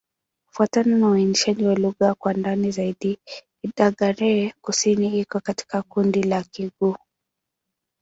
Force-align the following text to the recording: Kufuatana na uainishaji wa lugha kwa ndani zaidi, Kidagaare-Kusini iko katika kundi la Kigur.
Kufuatana 0.47 0.97
na 0.97 1.07
uainishaji 1.07 1.65
wa 1.65 1.75
lugha 1.75 2.13
kwa 2.15 2.33
ndani 2.33 2.71
zaidi, 2.71 3.19
Kidagaare-Kusini 3.61 5.19
iko 5.19 5.39
katika 5.39 5.81
kundi 5.81 6.23
la 6.23 6.43
Kigur. 6.43 6.97